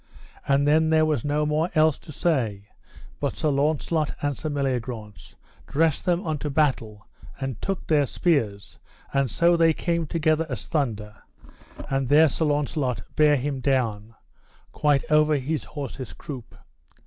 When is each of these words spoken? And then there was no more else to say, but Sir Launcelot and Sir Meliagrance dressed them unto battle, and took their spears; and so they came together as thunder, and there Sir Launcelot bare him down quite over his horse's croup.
And 0.47 0.67
then 0.67 0.89
there 0.89 1.05
was 1.05 1.23
no 1.23 1.45
more 1.45 1.69
else 1.75 1.99
to 1.99 2.11
say, 2.11 2.69
but 3.19 3.35
Sir 3.35 3.49
Launcelot 3.49 4.15
and 4.19 4.35
Sir 4.35 4.49
Meliagrance 4.49 5.35
dressed 5.67 6.05
them 6.05 6.25
unto 6.25 6.49
battle, 6.49 7.05
and 7.39 7.61
took 7.61 7.85
their 7.85 8.07
spears; 8.07 8.79
and 9.13 9.29
so 9.29 9.55
they 9.55 9.73
came 9.73 10.07
together 10.07 10.47
as 10.49 10.65
thunder, 10.65 11.17
and 11.87 12.09
there 12.09 12.29
Sir 12.29 12.45
Launcelot 12.45 13.03
bare 13.15 13.35
him 13.35 13.59
down 13.59 14.15
quite 14.71 15.03
over 15.11 15.35
his 15.35 15.65
horse's 15.65 16.13
croup. 16.13 16.55